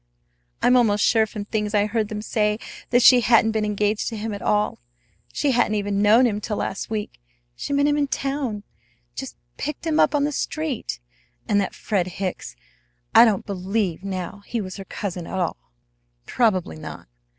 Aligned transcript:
I'm 0.63 0.75
almost 0.75 1.05
sure 1.05 1.27
from 1.27 1.45
things 1.45 1.75
I 1.75 1.85
heard 1.85 2.07
them 2.07 2.23
say 2.23 2.57
that 2.89 3.03
she 3.03 3.21
hadn't 3.21 3.51
been 3.51 3.63
engaged 3.63 4.07
to 4.07 4.17
him 4.17 4.33
at 4.33 4.41
all, 4.41 4.79
she 5.31 5.51
hadn't 5.51 5.75
even 5.75 6.01
known 6.01 6.25
him 6.25 6.41
till 6.41 6.57
last 6.57 6.89
week. 6.89 7.21
She 7.55 7.71
met 7.71 7.85
him 7.85 7.97
in 7.99 8.07
town 8.07 8.63
just 9.15 9.37
picked 9.57 9.85
him 9.85 9.99
up 9.99 10.15
on 10.15 10.23
the 10.23 10.31
street! 10.31 10.99
And 11.47 11.61
that 11.61 11.75
Fred 11.75 12.07
Hicks! 12.17 12.55
I 13.13 13.25
don't 13.25 13.45
believe 13.45 14.03
now 14.03 14.41
he 14.47 14.59
was 14.59 14.77
her 14.77 14.85
cousin 14.85 15.27
at 15.27 15.37
all." 15.37 15.71
"Probably 16.25 16.77
not. 16.79 17.07